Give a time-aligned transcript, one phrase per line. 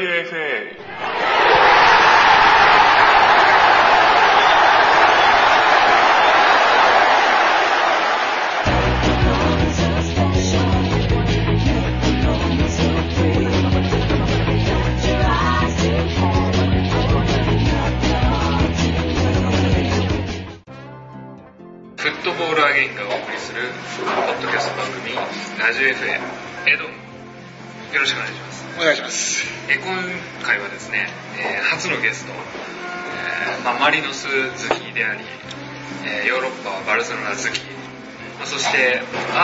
[0.00, 0.79] ジ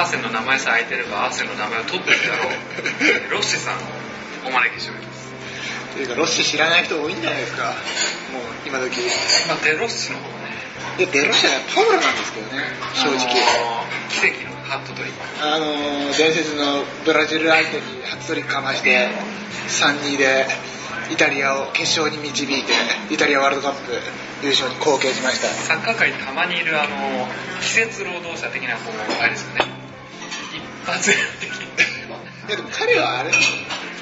[0.06, 2.52] ーセンの名前さえ空いてればアーセンの名前を取ってるであろう
[3.02, 3.78] えーロッシさんを
[4.46, 5.32] お招きしております、
[5.94, 7.74] というか、ロッシ知らない人多いんじゃないですか。
[8.32, 9.00] もう、今時。
[9.00, 9.04] い
[9.48, 12.62] まあ、デロッシの方ねや、デロッシはパウロなんですけどね、
[12.94, 13.26] 正直。
[13.26, 19.08] あのー奇跡のハットトリックあのー、伝説のブラジル相手に初トリックかまして、
[19.68, 20.46] 3-2で
[21.10, 22.72] イタリアを決勝に導いて、
[23.10, 23.92] イタリアワールドカップ
[24.42, 25.48] 優勝に貢献しました。
[25.48, 27.28] サッカー界にたまにいるあの
[27.60, 29.85] 季節労働者的なこうあれですよね一
[30.86, 31.50] 発屋的
[32.48, 33.30] いや、でも彼はあれ、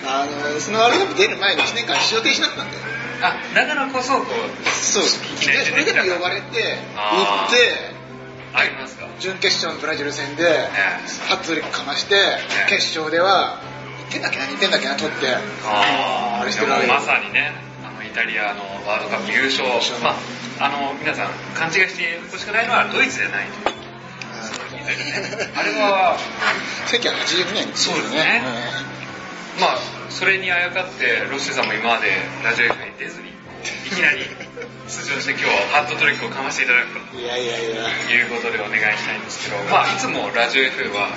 [0.07, 2.81] あのー、そのワールドカップ出る前に1年間出場停止だったんだよ。
[3.23, 5.09] あだからこそこうそう、い
[5.41, 7.95] きなりでそれでも呼ばれて、行って、
[8.53, 9.09] ありますか？
[9.19, 10.69] 準決勝のブラジル戦で、え
[11.27, 12.37] ハットトリックかまして、
[12.69, 13.61] 決勝では、
[14.11, 19.99] 1点だっけな、2点だっけな、取って、ああれしてるわけまさにねあのイタリアのワールドカップ優勝勝。
[20.03, 20.15] まあ
[20.61, 23.64] あの皆さん勘違いしてほしくないのはドイツじゃないと
[24.85, 26.19] あれは
[26.87, 28.43] 1982年ですそうですね
[29.61, 29.79] まあ
[30.11, 32.11] それにあやかってロッシーさんも今まで
[32.45, 34.21] ラジオ F に出ずにいきなり
[34.87, 41.17] 出場して今日ハットトリックをかましていただくとうんいやいやいや、いうことでお願いしたいんですけど、まあ、いつもラジオ FM は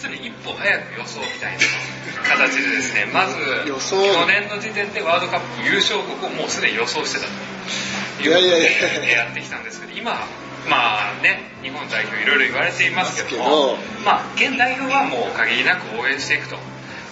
[0.00, 1.62] 常に一歩早く予想みたいな
[2.24, 7.51] 形でですねまず去年の時点でワールドカップ優勝国をもうすでに予想してたと
[8.20, 8.88] いういやいやいや。
[8.88, 10.12] ことでやってきたんですけど今
[10.68, 16.56] まあね日本代表いろいろ言われていますけどまもすまあ現代表はもう限りなく応援していくと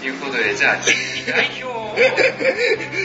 [0.04, 0.92] いうことでじゃあ現
[1.26, 1.94] 代表を。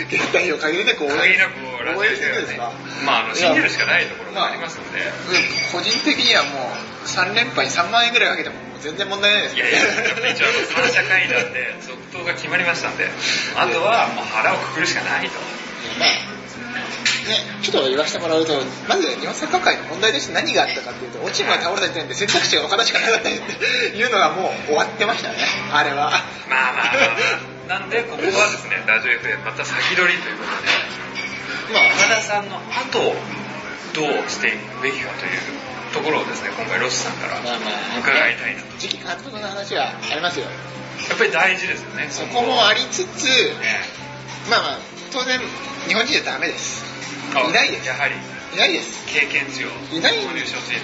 [0.08, 2.72] 現代を限りなく応援限りなく応援してるですか？
[3.06, 5.00] まああの信じるしかないところがありますので、
[5.74, 6.50] 個人的にはも
[7.04, 9.80] う3連敗に3万円ぐらいかけてももう全然問題ないですいやいや、
[10.32, 13.10] 一応三者会談で続投が決まりましたんで、
[13.58, 15.34] あとはもう腹をくくるしかないと。
[16.00, 16.22] まあね、
[17.62, 18.54] ちょっと言わせてもらうと、
[18.88, 25.38] まず日本サッカー界の問題として何があったかっていうと、落ち葉が倒れた時点で選択肢が岡田しかなかったっていうのがもう終わってましたね、
[25.72, 26.12] あれは。
[26.50, 27.80] まあまあまあまあ。
[27.80, 30.86] なんで、ここはですね、ラジオ FM また先取りということで、
[31.74, 33.16] まあ、岡田さんの後を
[33.96, 35.42] どうしていくべきかという
[35.94, 38.68] ところをですね、今回ロスさんからまあまあ伺いたいなと。
[38.78, 40.46] 次期監督の話はありますよ。
[40.46, 44.06] やっぱり大事ですよね、そこもありつつ、ね。
[44.50, 44.80] まあまあ、
[45.16, 45.40] 当然、
[45.88, 46.84] 日本人じゃダメです。
[47.34, 48.16] あいないですやはり、
[48.52, 49.08] いないです。
[49.08, 50.20] 経験値をいない。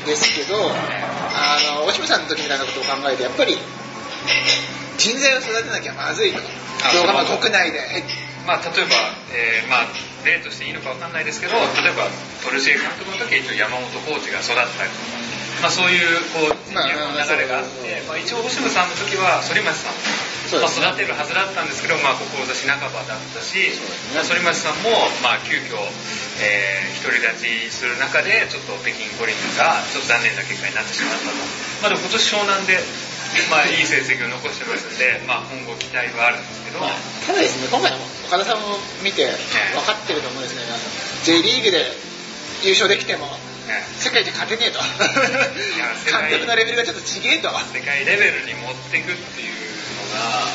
[0.07, 3.59] ですけど、あの、大島さんの時みたいなことを考えて、やっぱり、
[4.97, 6.39] 人材を育てなきゃまずいと。
[6.39, 7.83] あ動画国内で、
[8.47, 8.95] まあ、例えば、
[9.35, 9.87] えーまあ、
[10.23, 12.07] 例としていいのかわかんないですけど、例えば、
[12.41, 15.20] トルシエ監督の時は一応山本コーチが育ったりとか、
[15.59, 16.95] まあ、そういう、こう、まあ流
[17.35, 23.75] れがあって、まあ、一応、星野さんの時は、反町さんも、まあ、育てるはずだったんですけど、まあ、志半ばだったし、
[24.15, 25.75] まあ、そう反町さんも、まあ、急遽、
[26.39, 31.35] えー、独り立ちする中で、ちょっと北京五輪が、ちょっと残念な結果になってしまったと。
[31.83, 32.79] まあ、でも今年湘南で、
[33.49, 33.81] まあ、い。
[33.81, 37.97] い成績を残してますんで、まあ、今後期待はあるんですけど、ただですね、今回の
[38.27, 40.79] 岡田さんを見て分かってると思うんですね、あの
[41.25, 41.85] J リーグで
[42.63, 43.27] 優勝できても、
[43.67, 44.79] ね世界じゃ勝てねえと。
[44.79, 47.49] や世界監督のレベルがちょっと違えと。
[47.73, 49.55] 世界レベルに持っていくっていう
[49.97, 50.49] のが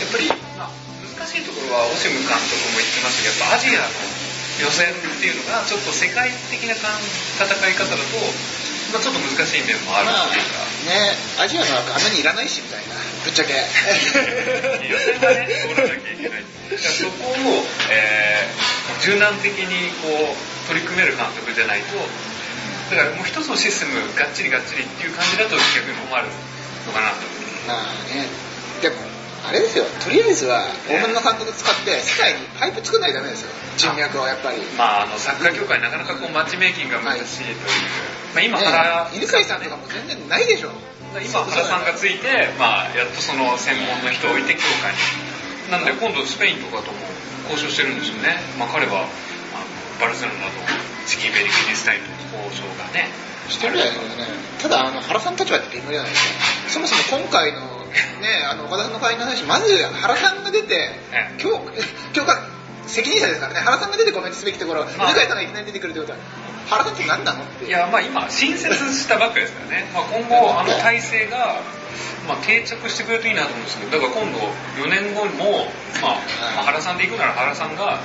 [0.00, 0.28] やっぱり、
[0.58, 0.70] まあ、
[1.18, 4.24] 難しいところはオシム監督も言ってましたけどやっぱアジアの
[4.60, 6.88] 予選っていうのがちょっと世界的な戦
[7.68, 8.04] い方だと、
[8.94, 10.62] まあ、ちょっと難しい面もあるまあっていうか。
[10.86, 12.94] ね、アジアの枠あんなにいらないしみたいな、
[13.26, 13.52] ぶっちゃけ。
[14.86, 16.44] 予選はね、通らなきゃいけない。
[16.78, 21.96] そこを、えー柔軟的にこう取り組める監督じゃないと、
[22.94, 26.28] だからもう一つのシステムがっちりがっちりっていう感じだと逆に困る
[26.86, 27.16] のかなと。
[27.66, 28.28] まあね、
[28.82, 28.96] でも、
[29.44, 34.58] あれですよ、とりあえずは大物の監督使って世界にパイプ作んないとダメですよ、人脈をやっぱり。
[34.58, 37.56] ねまあ、あのサッカー協会なかなかこうマッチメイキングが難しいという、
[38.32, 40.72] まあ、今原、犬飼さんとかも全然ないでしょ。
[41.14, 46.98] 今原さんがついて、まあ、やっとその専門の人を置いて協会になので今度スペインとかとも
[47.52, 49.06] 交渉してるんですよね、まあ、彼は
[50.00, 50.58] バルセロナと
[51.06, 52.10] チキンベリー・キリスタインと
[52.50, 53.06] 交渉がね
[53.48, 54.28] してるじゃないですかね。
[54.62, 56.70] ただ、あの、原さんたちはって微妙じゃないですか。
[56.70, 57.60] そもそも今回の、
[58.20, 62.04] ね、あの、岡田さんの会員の話、まず原さんが出て、え今日、
[63.40, 65.14] からね原さんが出てコメントすべきところ、まあ。
[65.14, 66.18] 向井さんがいきなり出てくるってことは
[66.68, 71.60] 原さんって何なのっていやまあ今新設したばっかりですからね、まあ、今後あの体制が、
[72.28, 74.38] まあ、定着してくれるといいなと思うんですけどだから今度
[74.80, 75.68] 4年後も、
[76.00, 76.20] まあ
[76.56, 78.00] まあ原さんで行くなら原さんが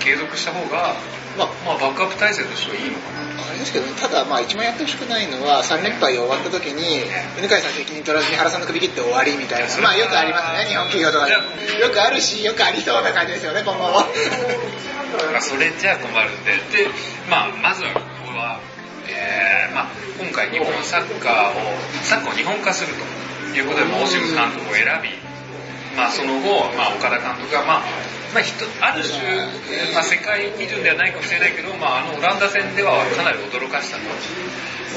[0.00, 0.94] 継続した方が、
[1.38, 1.48] まあ。
[1.64, 7.02] まあ、バックアップ体制としてはいいのかなあれですけど、ただまあ一番やってほしくないのは3連敗終わった時に
[7.38, 11.32] 犬飼さん責任取らずに原さんの首切って終わりみたいなまあよくありますね日本企業とかで。
[11.32, 14.06] よくあるしよくありそうな感じですよね今後も。
[15.32, 16.90] まあ、それじゃ困るんで、で、
[17.30, 18.58] まあ、まずはここは、
[19.06, 19.86] えーまあ、
[20.18, 21.60] 今回日本サッカーを、
[22.02, 25.10] サッカーを日本化するということで、まあ、オシム監督を選び、
[25.96, 27.82] まあ、その後、まあ、岡田監督が、まあ、
[28.34, 34.02] まあ、ある種、まあ、世界基準ではないかもしれないけど、まあ、あのオランダ戦ではかなり驚かしたと。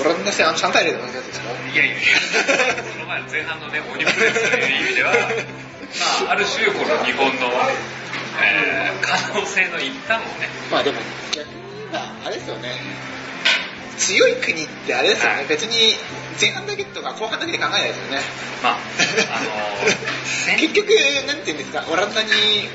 [0.02, 1.50] オランダ戦あの3対0で負けたやつですか？
[1.74, 7.48] いやいやいや、その前の前半のね、鬼プレスという意味では、まあ、ある種、この日本の、
[8.42, 10.98] えー可能性の一端をね、まあでも
[11.32, 12.70] 逆に言えばあれですよね
[13.98, 15.46] 強い国ってあれですよね、はい。
[15.48, 15.96] 別に
[16.40, 18.22] 前半だけとか後半だけで考えないですよね。
[18.62, 20.90] まあ、あのー、 結局
[21.26, 22.30] なんていうんですかオランダに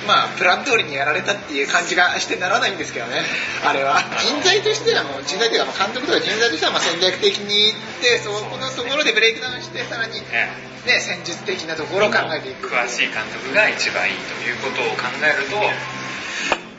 [0.06, 3.22] まあプラン通りにやられたっていう感じがしてならないんですけどね。
[3.64, 4.02] あれは。
[4.18, 10.50] 人材としてはもう人材というかまあ監督とか人材としてはまあ戦略的にいってそこのところでブレイクダウンしてさらにえ
[10.86, 12.68] ね戦術的なところを考えていく。
[12.68, 15.56] 詳しい監督が一番いいということを考えると、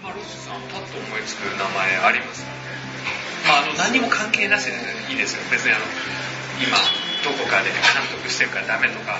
[0.03, 2.52] まあ、ロスさんパッと思いつく名前ありますか？
[3.47, 4.73] まあ、あの何も関係なしで
[5.09, 5.43] いいですよ。
[5.51, 5.85] 別にあの
[6.63, 6.77] 今
[7.23, 7.81] どこかで監
[8.11, 9.19] 督してるからダメとか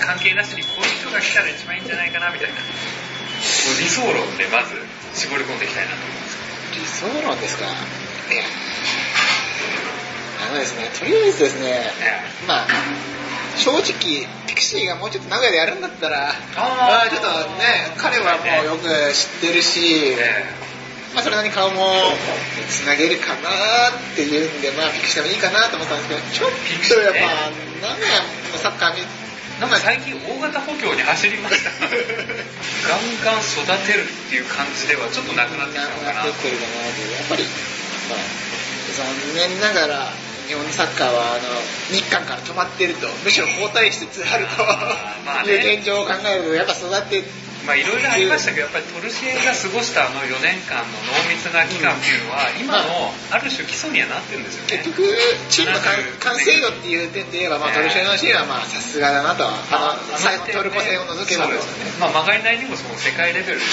[0.00, 2.54] 関係なしにこういう人が来たら一番いいんじゃないかなみたいな。
[3.80, 4.76] 理想論でまず
[5.12, 6.38] 絞り込んでいきたいなと思います
[6.72, 7.64] 理想論ですか？
[7.64, 8.44] いや。
[10.48, 11.90] あのですねとりあえずですね
[12.48, 12.66] まあ
[13.56, 17.28] 正直ピクシーがもうちょっと名古屋でやるんだったらあちょっと
[17.58, 19.80] ね彼はもうよく知ってるし、
[20.18, 20.44] え
[21.14, 21.94] まあ、それなりに顔も
[22.68, 26.58] つなげるかなっていうんで、まあ、ピクシーでもいいかなと思ったんですけど、ちょっ
[26.90, 27.54] とやっぱ、
[27.86, 28.18] 名古屋
[28.50, 29.06] のサッカー見、え
[29.60, 31.70] なんか最近大型補強に走りました。
[31.86, 36.24] ガンガン育てるっていう感じではちょっとなくなってきたのかな。
[36.26, 37.44] なってるかなやっぱり、
[38.10, 38.18] まあ、
[38.98, 40.12] 残念ながら、
[40.48, 44.64] 日本のサッカーはあの日韓から止まってると、むしろ後退しつつあると
[45.24, 45.52] まあね。
[45.52, 47.22] いう現状を考えると、やっぱ育て
[47.66, 54.84] まあいろいろありましたけど、やっぱりトルシエが過ごしたあの4年間の濃密な期間っていうのは、今のある種基礎にはなってるんですよね。
[54.84, 55.08] 結局、
[55.48, 61.56] チームの完完成度っていう点で言えば、まあ、トルシエのシーンはまあさすがだなと、あの最後トルコ戦を除けばね。
[62.00, 63.64] まあ、まがいないにもその世界レベルの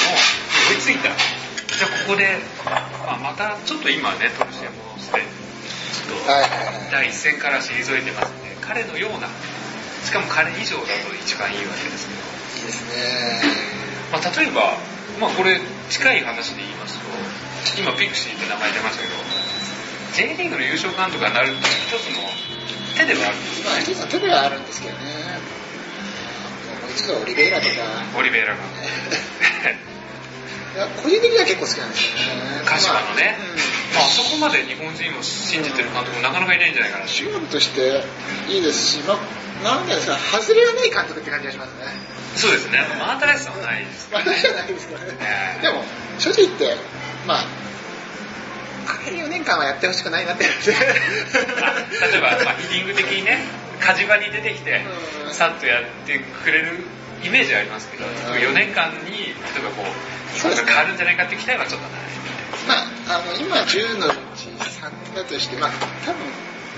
[0.72, 1.12] 追いついた。
[1.12, 6.32] じゃあここで、まあ、またちょっと今ね、トルシエもして、ちょっと
[6.92, 9.28] 第一線から退いてますんで、彼のような、
[10.04, 12.32] しかも彼以上だと一番いいわけですけど。
[12.62, 13.81] いいですね。
[14.12, 14.76] まあ、例えば、
[15.20, 15.60] まあ、これ
[15.90, 17.06] 近い話で言いますと
[17.80, 19.16] 今ピクシーって名前出ましたけど
[20.14, 22.20] J リーグの優勝監督がなるっていう一つの
[22.98, 25.02] 手ではあるんですまあ、一つの手ではあるんですけどね。
[26.84, 27.72] 思いつくのはオリベイラとか、
[28.20, 28.60] オリベイラが
[30.76, 32.64] いや個人的には結構好きなんですよね。
[32.66, 33.38] 鹿島のね
[33.94, 38.04] まあまあそこまで日本人を信じてる監督もなかなかいないんじゃないかなうん、手腕として
[38.50, 42.21] いいですし、まあ、なんですか、外れがない監督って感じがしますね。
[42.36, 42.80] そうですね。
[43.00, 45.18] マータレスさんはないですまあ、じゃないですけどね。
[45.20, 45.62] ええ。
[45.62, 45.84] でも、
[46.20, 46.76] 正直言って、
[47.28, 47.44] まあ、
[49.06, 50.46] 彼4年間はやってほしくないなって。
[50.46, 53.40] あ例えば、まあ、ヒディング的にね
[53.80, 54.82] 火事場に出てきて
[55.26, 55.34] うん。
[55.34, 56.80] さっとやってくれる
[57.24, 58.12] イメージはありますけどうん。
[58.12, 62.02] 4年間に例えばこう日そう変わるんじゃないかって期待はちょっとない。
[62.68, 65.72] まあ、あの、今10のうち3だとして、まあ、
[66.06, 66.20] 多分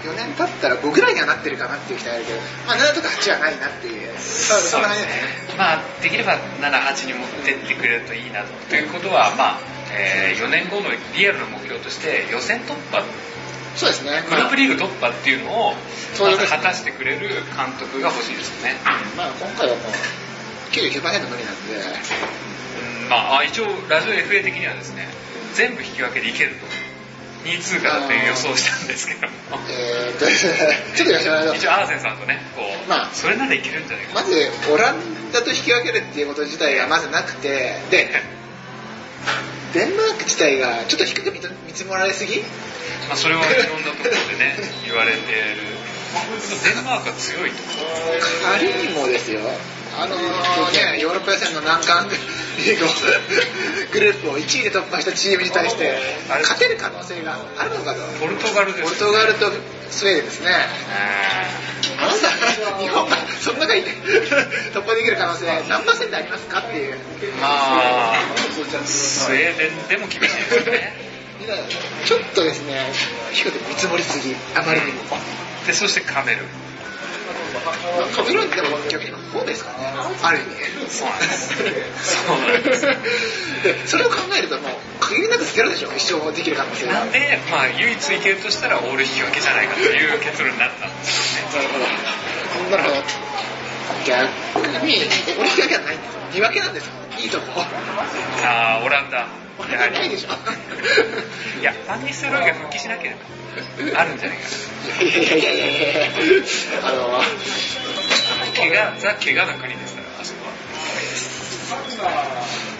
[0.03, 5.57] 4年経ったら5ぐらいにはなってるかなっていう期待あるけど、まあ、7とか8はないなっていう、そうそんな感じですね。
[5.57, 8.53] まあ、できれば7、8に持ってってくれるといいなと。
[8.69, 9.59] ということは、まあ、
[9.95, 13.03] え4年後のリアルな目標として、予選突破、
[13.75, 14.23] そうですね。
[14.29, 15.73] グループリーグ突破っていうのを、
[16.19, 18.75] まず果たしてくれる監督が欲しいですよね。
[19.17, 19.93] まあ、今回はもう、
[20.71, 25.07] 99%無理なんで、うんまあ、あ一応、ラジオ FA 的にはですね、
[25.53, 26.72] 全部引き分けでいけると。
[27.43, 29.33] 2位通過だという予想をしたんですけども。
[29.69, 30.25] えーっと、
[30.95, 34.21] ちょっと言わせてもらうと一応、アーセンさんとね、こう、まあそれならいけるんじゃないかな。
[34.21, 38.21] まず、オランダと引き分けるっていうこと自体がまずなくて、で、
[39.73, 41.41] デンマーク自体がちょっと低く見
[41.73, 42.39] 積もられすぎ？
[43.09, 45.73] まあ、それはいろんなところでね、 言われている。
[46.13, 47.55] デンマークは強いと。
[48.43, 49.41] 仮にもですよ、
[49.99, 52.07] あのね、ヨーロッパ予選の難関
[52.57, 55.93] リーグループを1位で突破したチームに対して
[56.27, 58.01] 勝てる可能性があるのかと。
[58.19, 59.51] ポルトガルですポルトガルと
[59.89, 60.49] スウェーデンですね。
[60.49, 63.81] えあなた、日本がその中に
[64.73, 66.93] 突破できる可能性何パーセントありますかっていう。
[66.93, 66.97] ー
[67.41, 68.15] まあ、
[68.85, 71.13] スウェーデンでも厳しいですね。
[72.05, 72.91] ちょっとですね、
[73.33, 75.17] 低く見積もりすぎ、あまりにも。
[75.67, 76.39] で、そしてカメル。
[76.39, 76.62] カ
[78.25, 79.89] メルーンってでも逆に方ですかね、
[80.21, 80.89] ある意味。
[80.89, 82.25] そうなんです。
[82.25, 82.81] そうなんです。
[83.63, 86.93] で、それを考えるともう、限りなくゼロでしょ、一生できる可能性が。
[86.93, 91.67] なんで、まあ、唯一いけるとしたらオール引き分けじゃないかという結論になったんですよね。
[91.67, 92.77] なるほど。
[92.77, 93.52] なるほど。
[94.05, 94.97] 逆に、
[95.39, 96.21] 俺引き分けはないんですよ。
[96.33, 96.91] 2分けなんですよ。
[97.19, 97.61] いいとこ。
[98.43, 99.17] あー、オランダ。
[99.71, 99.93] やはり。
[99.93, 100.29] ないでしょ。
[101.61, 103.15] いや、ンニステロイが復帰しなけれ
[103.93, 104.43] ば、あるんじゃないか
[105.03, 106.09] いやいやいやいやいや
[106.83, 107.23] あの、な。
[108.55, 110.51] 怪我、ザ・怪我の国ですから、あそこは。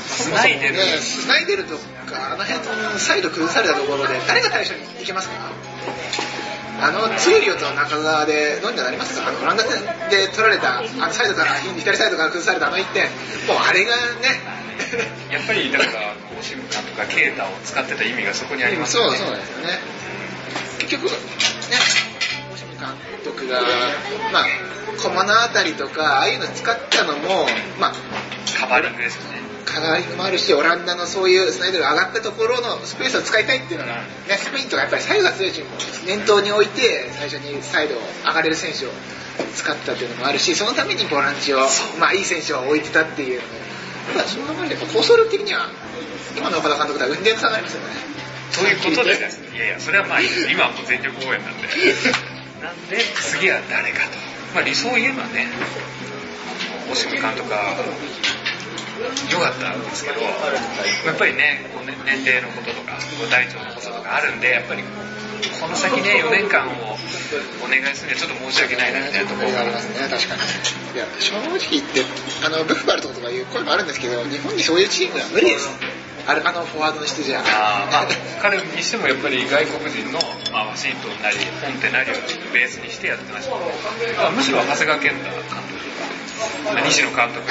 [0.07, 0.73] スナイデル。
[0.73, 5.35] ね、スナイデルとか、あの辺、サイド崩されたところで、誰が対処に行けますか？
[6.83, 9.27] あの、ツーリオと中澤でどうにかなりますか？
[9.27, 13.03] あの、オランダ戦で取られた、あのサイドから、左サイドから崩されたあの1点、
[13.47, 14.41] もうあれがね、
[15.31, 19.17] やっぱり、だから、オシムカンとかケータを使ってた意味がそこにありますよね。
[19.17, 19.79] そうそうなんですよね。
[20.79, 21.11] 結局、ね、
[22.51, 23.61] 大島監督が、
[24.33, 24.45] まあ、
[25.01, 27.47] 駒のあたりとか、ああいうの使ったのも、
[27.79, 27.93] まあ、
[28.59, 29.42] カバーリングですよね。
[29.65, 38.89] カバーリングもあるし、オランダのそういうスナイドルが上がったところのスペースを使いたいっていうのが、ね、スペインとかやっぱりサイドが強いチームを念頭に置いて、最初にサイドを上がれる選手を
[39.55, 41.59] 使ったっていうのもあるし、そのためにボランチを、
[41.99, 43.53] まあいい選手を置いてたっていうのも、
[44.13, 45.69] ただその中で構想力的には、
[46.37, 48.13] 今の岡田監督とは運転差がありますよね。
[48.53, 51.67] ということでいやいや、それはまあ、今はもう全力応援なんで。
[52.61, 54.17] なんで、次は誰かと。
[54.53, 55.47] まあ理想を言えばね、
[56.91, 57.75] オシム監督が
[59.31, 60.29] 良かったんですけど、や
[61.13, 66.97] っぱりね、こうね年齢のこととか、こう大腸のこととかあるんで、やっぱりこの先ね、4年間を
[67.63, 70.41] お願いするにはちょっと申し訳ないなみたいなところがありますね、確かに。
[70.95, 72.03] いや、正直言って、
[72.45, 75.69] あの、ブッフバルトとかいう声もあるんですけど、日本にそういうチームは無理です。
[76.25, 77.39] あるあのフォワードの人じゃ。
[77.39, 78.07] あーまあ、
[78.41, 80.19] 彼にしてもやっぱり外国人の、
[80.51, 82.15] まあ、ワシントンなり、ポンテなりを
[82.53, 85.72] ベースにしてやってましたむしろ長谷川健太監督が、
[86.85, 87.41] 西野監督、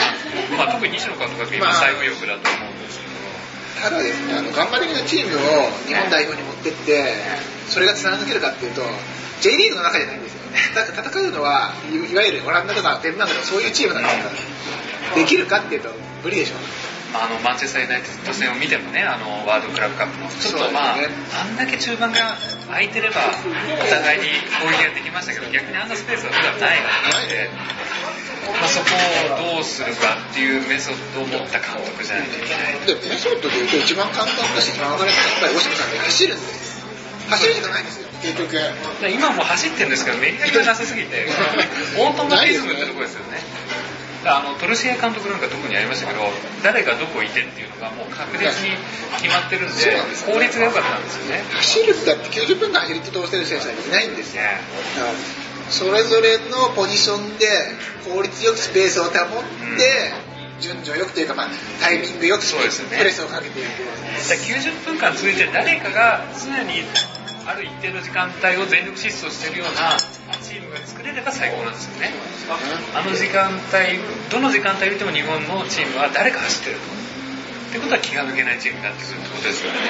[0.57, 3.13] まあ、特に西野監督が今最後欲だと思うんですけど、
[3.83, 7.15] ただですね、あの、頑張りのチームを日本代表に持ってって、
[7.69, 8.83] それが貫けるかっていうと、
[9.41, 10.43] J リーグの中じゃないんですよ。
[10.75, 14.31] だって戦うのは、いいわゆるオランダとかデンマークとかそういうチームなんですか
[15.11, 15.91] ら、できるかっていうと
[16.23, 16.55] 無理でしょ。
[17.13, 21.09] まあ、あのマンチェスター・ユナイテッド戦を見てもね、あのワールドクラブカップの、ちょっとまあ、ね。
[21.37, 24.29] あんだけ中盤が空いてれば、お互いに
[24.63, 27.51] 攻撃ができましたけど、逆にあんなスペースが普段ないので、
[28.51, 28.91] まあ、そこ
[29.39, 32.79] をどうするかっていうメソッドを持った監督じゃないといけない。
[32.87, 36.87] で、メソッドで言うと一番簡単だし一番分かりやすいのはやっぱり大島さんで走るんですよ。
[37.31, 38.53] 走るしかないんですよ、結局。
[39.01, 41.27] で今も走ってるんですけど、メリハリがなさすぎて、
[41.99, 43.41] オートマティズムってとこですよね。
[44.25, 46.21] あのトルシエ監督なんか特にありましたけど、
[46.63, 48.77] 誰がどこいてっていうのがもう確実に
[49.19, 51.45] 決まってるんでそうなんです、よ効率が良かったんですよね。
[51.51, 54.43] 走るってだって90分間走り通せる選手なんていないんですよ。
[54.43, 54.61] ね
[55.73, 57.49] それぞれのポジションで
[58.05, 60.13] 効率よくスペースを保って、
[60.61, 61.49] 順序よくというか、まあ、
[61.81, 63.67] タイミングよくプレスをかけていく。
[63.67, 66.85] だから90分間続いて誰かが常に
[67.47, 69.99] ある一定の時間帯を全力疾走してるような
[70.41, 72.13] チームが作れれば最高なんですよね。
[72.95, 73.99] あの時間帯、
[74.31, 77.12] どの時間帯見ても日本のチームは誰か走ってると。
[77.73, 79.81] ってことは気が抜けないチームになってくるってことですよね。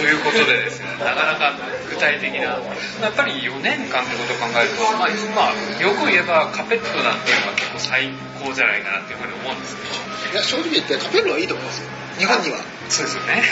[0.00, 1.60] いうことでですね、なかなか
[1.92, 8.08] 具体的な、やっぱり4年間ってことを考えると、まあ、まあ、よく言えばカペットなんていうのは結構最
[8.40, 11.90] 高じゃないかなっていうふうに思うんですけど、いや、正直言ってカペルはいいと思いますよ。
[12.18, 12.58] 日本には。
[12.88, 13.42] そうですよね。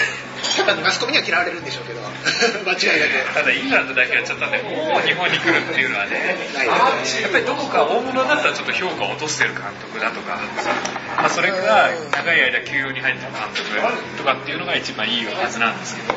[0.82, 2.00] マスコミには嫌われるんでしょうけど、
[2.64, 3.34] 間違いなく。
[3.34, 10.38] ただイングランド代表はちょっとね、もう日本に来るっていうのはね、やっぱりどこか大物だったらちょっと評価を落としてる監督だとか、
[11.16, 13.70] まあ、それが長い間休養に入ってる監督
[14.16, 16.14] とかっていうのが一番いいはずなんですけど、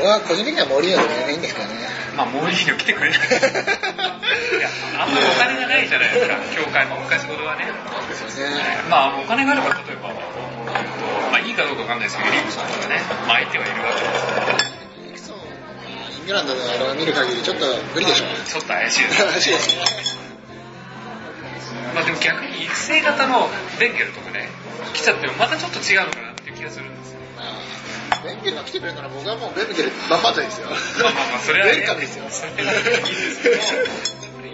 [0.00, 1.88] 俺は個人的にはモーリーノいいんですけどね。
[2.16, 3.18] まあモー来てくれない。
[4.58, 7.66] いや、あんまりお金がないじゃないですか、協会も昔ほどはね。
[8.38, 8.82] ね。
[8.90, 10.14] まあお金があれば例えば、ま
[11.38, 15.30] あいいかどうかわかんないですけど、リーグさんとかね、まあ相手はいるわけです
[16.18, 17.64] イングランドのあれを見る限りちょっと
[17.94, 18.34] 無理でしょうね。
[18.44, 19.30] ちょっと怪しいですね。
[19.32, 19.84] 怪しいですね。
[21.94, 24.50] まあでも逆に育成型のベンゲルとかね、
[24.92, 27.20] 来ちゃってもまたちょっと違うのかなっていう気がするんですよ。
[27.36, 27.42] ま
[28.18, 30.68] あ、ベンゲルが来てくれたら僕はもうベンゲル万々歳ですよ。
[30.68, 30.76] ま
[31.08, 32.24] あまあまあ、それはね、ウェルカムですよ。
[32.28, 33.64] それはいいですけど、やっ
[34.36, 34.52] ぱり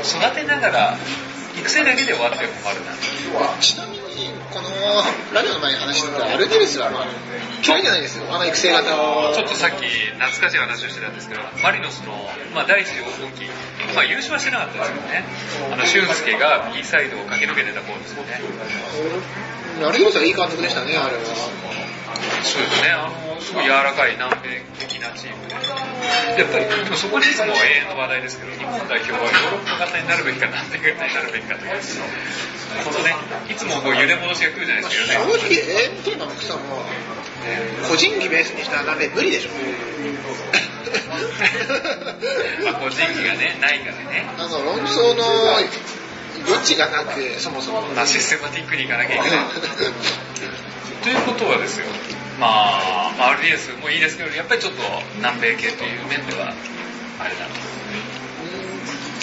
[0.00, 0.96] 育てながら、
[1.58, 2.92] 育成だけで終わっても困るな。
[3.60, 4.70] ちなみに、にこの
[5.34, 6.90] ラジオの前に話してたアルディレスは
[7.60, 8.24] 嫌いじゃないですよ。
[8.30, 9.34] あの育成型を。
[9.34, 12.12] ちょっとさっき懐かしい話をしてたんですけど、マリノスの、
[12.54, 13.44] まあ、第一黄金期、
[13.94, 15.24] まあ、優勝はしてなかったですけどね、
[15.72, 18.40] あの俊介が右サイドを駆け抜けてた方ですよね。
[19.84, 21.20] アルディレスはいい監督でしたねあれは。
[22.42, 22.96] そうですね、
[23.40, 25.54] すごい柔らかい南米的なチームで。
[25.54, 31.72] やっぱり、でもそこにいつも永遠の話題ですけど、日本代表はヨーロッパ型になるべきか南米型になるべきかという、
[32.84, 33.16] このね、
[33.48, 35.24] いつもこう揺れ戻しが来るじゃないですか、正ね。
[35.24, 36.60] 直永遠テーマの草も
[37.88, 39.50] 個人技ベースにしたら無理でしょ
[42.64, 44.26] まあ、個人技がね、ないからね。
[44.38, 45.24] なんか論争の
[46.46, 49.40] 余地がなくそもそもまあ、 システマティックにいかなきゃいけない。
[51.02, 51.86] ということはですよ、
[52.38, 54.82] まあ、まあ、RDS もいいですけど、やっぱりちょっと
[55.16, 56.52] 南米系という面では、
[57.18, 57.46] あれだ。
[57.48, 57.76] と。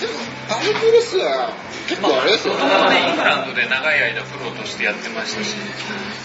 [0.02, 1.54] でもアルディレスは
[1.88, 5.56] 結構あれですよね、もともとね、イングランドで長い間プロとしてやってましたし、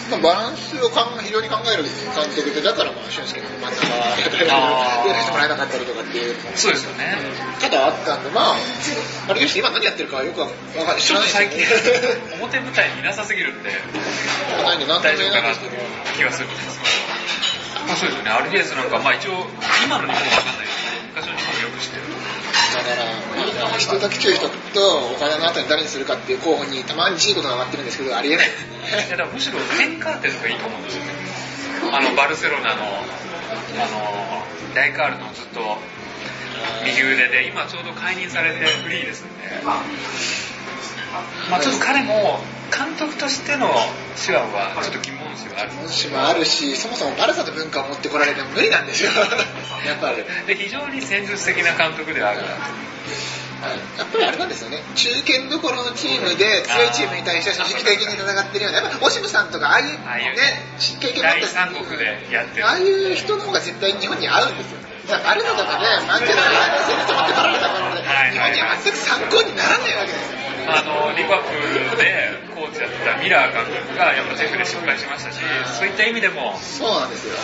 [0.09, 5.09] まあ、バランスを考え非常に考える監督でだからまあ俊介の真ん中やったりあー。
[5.09, 6.35] 手出してもらえなかったりとかっていう。
[6.57, 7.17] そうですよね。
[7.61, 8.57] 多々あったんでまあ
[9.29, 11.03] あれです今何やってるかよくわかんない。
[11.03, 11.61] 知ちょらないっと最近。
[12.41, 13.71] 表舞台にいなさすぎるんで、
[14.65, 15.77] ないんで何とも大丈夫かなと言えないんですけど。
[16.17, 16.81] 気がするんです
[17.87, 19.47] まあそうですよね、アルディエスなんか、まあ一応、
[19.85, 22.03] 今の日本わかんないですけど、昔の日本よく知ってる。
[22.75, 28.47] だから、まあ人だけ注意しとくと、お金の後に誰にするかっていう候補にたまにいいことが上がってるんですけど、ありえない。
[28.47, 31.11] いやだからむしろテンカーテとかいいと思うんですよね。
[31.93, 32.87] あの、バルセロナの、あ
[33.89, 35.79] の、ダイカールのずっと
[36.85, 39.63] 右腕で、今ちょうど解任されてフリーですんで、
[41.51, 42.41] まあちょっと彼も
[42.71, 43.71] 監督としての
[44.17, 45.73] 手腕はちょっと疑問視がある。
[45.73, 49.11] もしもあるし、そもそもバルサの文化を持ってこられても無理なんですよ。
[49.87, 50.25] やっぱり。
[50.47, 52.89] で、非常に戦術的な監督ではあるなと。
[53.99, 54.79] やっぱりあれなんですよね。
[54.95, 62.73] 中堅どころのチームで強いチームに対して組織的に戦ってるような、やっぱオシムさんとかああいうね、経験持第った三国でやってるあ。
[62.73, 64.79] あいう人の方が絶対日本に合うんですよ。
[65.09, 70.39] だからバルサとかね、マンチェスター、ああいう戦術持ってこられたもので、はい日本には全く参考にならないわけですよ。
[70.69, 75.39] あの、リバプールでコーチやったミラー監督がやっぱジェフで失敗しましたし、
[75.79, 77.39] そういった意味でも、そうなんですよ。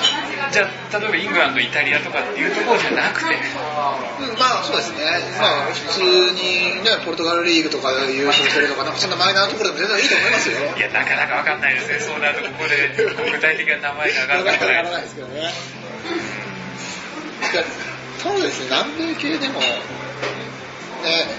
[0.51, 5.07] じゃあ、例えばイングランド、イタリアとかっていうところじゃなくて、うんまあそうですね、
[5.39, 10.59] まあ普通にね、ポルトガルリーグとかで優勝してるとか、なんかそんなマイナーなところでも全然いいと思いますよ。
[10.77, 12.91] いや、なかなかわかんないですね、そうなると、ここで
[13.31, 15.03] 具体的な名前が上がるなからない。
[15.03, 15.55] ですけどね。
[17.55, 17.65] で
[18.19, 19.67] そうですね、南米系でも、ね、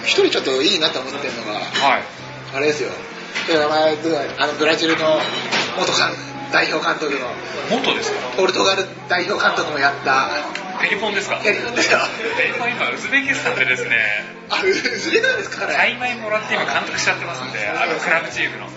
[0.05, 2.03] 一人ちょっといいなと思ってるのが、はい。
[2.53, 2.91] あれですよ、
[3.49, 3.97] 名前、
[4.39, 5.19] あのブラジルの
[5.77, 6.09] 元監
[6.51, 7.27] 代表監督の、
[7.69, 8.37] 元ですか？
[8.37, 10.29] ポルトガル代表監督もやった、
[10.81, 11.41] ペリポンですか？
[11.43, 11.99] やりなんですよ。
[12.37, 13.97] ペリポン今、ウズベキスタンでですね、
[14.49, 15.73] あ、ずれなんですか、あれ。
[15.73, 18.67] 大枚もらって今監督しちゃってますんで、あのクラブチームの。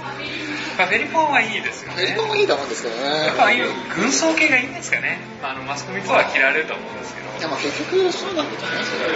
[0.79, 2.15] まあ、ペリポンはいいですよねフェリ。
[2.15, 3.27] ポンもいいと思うんですけどね。
[3.27, 3.67] やっぱああいう
[3.97, 5.19] 軍曹系がいいんですかね。
[5.43, 7.27] まあ、あのマスコミとは嫌われると思うんですけど。
[7.39, 9.11] いやまあ結局そうなんだと思いますよ。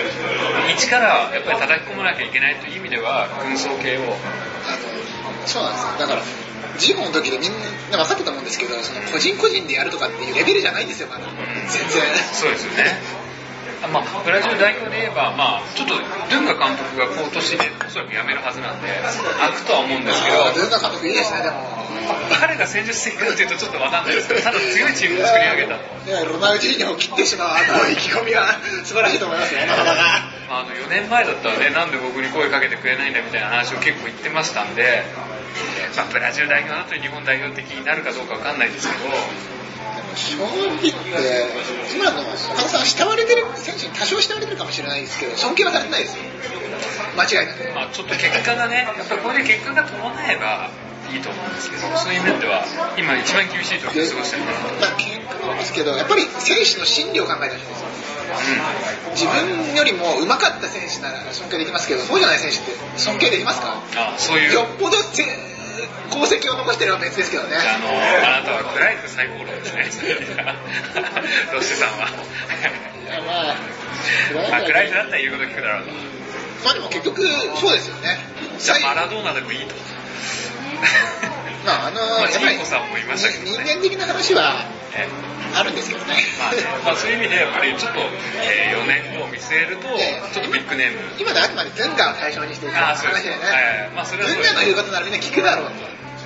[0.75, 4.92] 一からやっぱり叩き込まなきゃいけないという意味では軍曹系をあの
[5.47, 5.93] そうなんですよ。
[5.99, 6.23] だから
[6.79, 7.53] ジムの時でみん
[7.91, 11.27] な分かってたと思うんですけどその個人個人でやるとかっていうレベルじゃないんですよまだ。
[11.69, 12.03] 全然。
[12.33, 13.23] そうですよね。
[13.83, 21.83] あまあ、ブラジル代表で言えば、まあ、ちょっとドゥンガ監督が今年でおそらく辞めるはずなんで、開くとは思うんですけど、ドゥンガ監督いいですねでも。
[22.39, 25.79] 彼が戦術的かっていうとちょっとわかんないですけど、ただ強いチームを作り上げた。
[25.79, 26.11] と。
[26.11, 29.99] いやロナウジーニョを切ってしまうあの意気込みは素晴らしいと思いますよなかなか。
[29.99, 35.03] まあ、あの4年前だったらね、なんで僕に声かけてくれないんだみたいな話を結構言ってましたんで、
[35.97, 39.09] まあ、ブラジル代表だと日本代表的になるかどうかわかんないですけど、
[40.15, 41.09] 正直言って
[41.97, 46.23] 今の岡田さん慕われてる選手に多少慕われてるかもしれないですけど尊敬はされてないですよ。
[47.17, 47.75] 間違いなく。
[47.75, 50.71] まあ、ちょっと結果がね、やっぱりこれで結果が伴えば
[51.13, 52.65] いいと思うんですけど、そういう面では、
[52.97, 54.81] 今一番厳しい時を過ごしてるかなと。
[54.81, 59.13] まあ結果もですけどやっぱり選手の心理を考えてほしいんですようん。
[59.13, 63.83] 自分よりも上手かった選手なら尊敬できますけどそうじゃない選手って尊敬できますか？
[63.97, 65.23] あそういう、よっぽどせ
[66.11, 69.91] 功績を残してれば別ですけどねあの、あなたはクライフ最高論ですね。
[71.53, 72.09] ロッシュさんは。
[73.27, 73.57] まあ
[74.51, 75.91] まあ、クライフだったら言うこと聞くだろうと。
[76.65, 77.27] まあでも結局
[77.61, 78.19] そうですよね
[78.59, 79.75] じゃあ、マラドーナでもいいと。
[81.65, 82.29] まああのまあ、
[82.67, 83.75] さんもいましたけど人ね。
[83.77, 85.07] 間的な話はえ？
[85.55, 88.01] あるんですけどねまあね、まあそういう意味でやっぱりちょっと、
[88.41, 89.85] え4年後を見据えると、
[90.33, 90.99] ちょっとビッグネーム。
[91.21, 93.25] 今であくまでズンガを対象にしてるああ、話そうです。
[93.25, 95.73] でねはいはいまあそれはズそうですンガの言うことならみんな聞くだろうと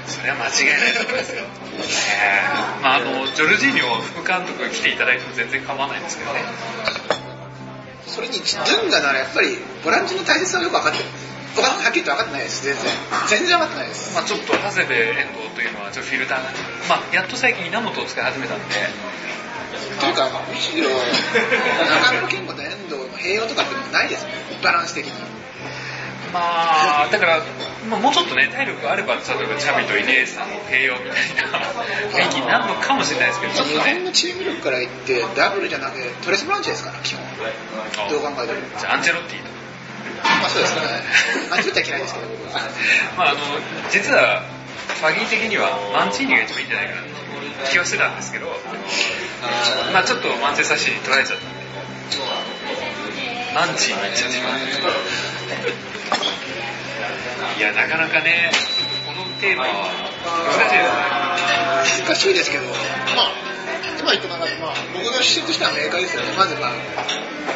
[0.07, 1.43] それは間違いないと思いますよ。
[1.43, 6.41] えーまああの、ジョルジーニョ副監督が来ていただいても全然構わないんですけどね。
[8.07, 12.85] それにズンガならやっぱりボランチの大切さをよく分かってるんです分かっはっきりと分かってないです全然。
[13.29, 14.15] 全然分かってないです。
[14.15, 18.75] まあちょっと長谷部遠藤というのはちょっとフィルターがねまあやっと最近稲本を使い始めたんで。
[20.01, 25.13] というかむしろ中村健吾と遠藤の併用とかっていうのもないですもんバランス的に。
[26.33, 27.41] まあだから、
[27.89, 31.59] まあ、もうちょっとね体力があれば例えばチャビとイネーさんの併用みたいな
[32.13, 37.25] 雰囲気になるのかもしれないですけどちょっ日本のチーム力から言ってダブルじゃなくてトレス・ブランチですから基本。
[38.11, 38.61] どう考えても。
[38.79, 39.56] じゃあアンチェロッティと
[40.23, 40.83] まあそうですね。
[41.51, 42.27] あっちは嫌いですけど。
[43.17, 43.41] まああの
[43.91, 44.43] 実は
[45.01, 47.11] ファギー的にはマンチーニが一番いいんじゃないかなって
[47.71, 48.47] 気はしてたんですけど
[49.93, 51.67] まあちょっとマンチェスターシに取られちゃったんで。
[53.55, 54.37] マンチーニっちゃって
[57.59, 58.51] いやなかなかね
[59.07, 59.91] このテーマは
[60.45, 62.07] 難しいですね。
[62.07, 62.73] 難しいですけどま
[63.33, 63.46] あ
[63.99, 66.73] 今言った中で、まあ、僕の視点としては明快ですよねまずまあ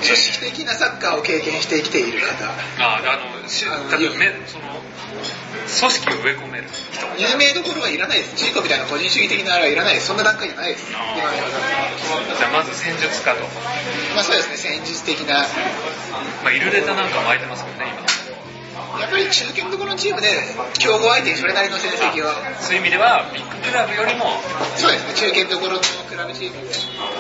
[0.01, 2.47] 組織的なサッカーを経験して生きている方。
[2.79, 7.05] ああのしあの多分めその組織を植え込める人。
[7.19, 8.37] 有名どころはいらないです。
[8.37, 10.07] ジーコみたいな個人主義的なあれはいらないです。
[10.07, 10.91] そんな段階じゃないです。
[10.91, 11.37] 今の
[12.39, 13.43] じゃあまず戦術家と、
[14.15, 14.57] まあそうですね。
[14.57, 15.45] 戦術的な。
[16.43, 18.30] まあ、イルレタなんかも空いてますもんね今
[19.01, 20.29] やっぱり中堅どころのチームで
[20.79, 24.41] 強豪相手にそれなりの成績はそういう意味ではビッグクラブよりも
[24.77, 26.61] そうですね中堅どころのクラブチーム。
[26.61, 26.69] で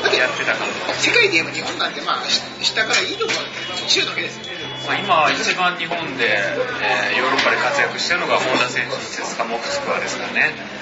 [0.03, 4.45] だってやってたかと、世界で言えば日本なんてまあし下からいいところ中だけですよ
[4.87, 10.80] まあ、今一番日本で、えーヨーロッパで活躍してるのが本田選手セスカ・モクスクワですからね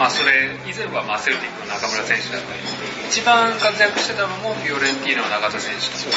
[0.00, 2.64] まあそれ以前はまあセルティックの中村選手だったり
[3.12, 6.08] 一番活躍してたのもフィオレンティーノの中田選手と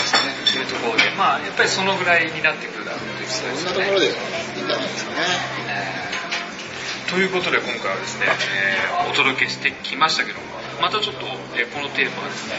[0.55, 3.75] いうところでまあやっぱりそのぐらいになってくるだろうというそことですよね。
[3.75, 5.19] んなところでいいんじゃないですかね。
[5.67, 7.11] えー。
[7.11, 10.47] ということで今回はですね、えーお届けしてきましたけども
[10.81, 11.27] またちょっと、
[11.59, 12.55] えーこのテーマをですね、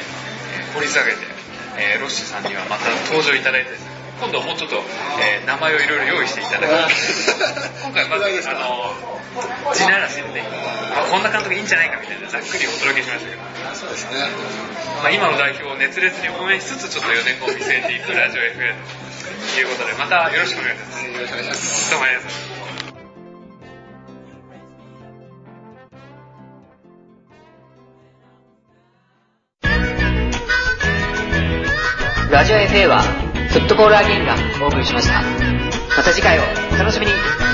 [0.60, 1.24] えー掘り下げて、
[1.80, 4.76] えーロッシーさんにはまた登場いただいてですね今度はもうちょっと、
[5.20, 6.70] えー名前をいろいろ用意していただく。
[7.82, 10.42] 今回まずあの地ならしでね、
[10.94, 13.42] まあ、こんな監督いいんじゃないかみたいなざっくりお届けしましたけど、
[13.74, 14.28] そうですね。
[15.02, 18.74] まあ、今の代表を熱烈に応援しつつちょっと4年後を見据えていくラジオ FM
[19.54, 21.04] ということでまたよろしくお願いします。
[21.06, 21.90] よろしくお願いします。
[21.90, 22.54] どうもありがとうございます。
[32.30, 33.23] ラジオ FA は
[33.54, 35.22] フットボールアゲインがお送りしました。
[35.22, 37.53] また次回をお楽しみに。